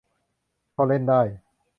[0.75, 1.21] พอเล่นได้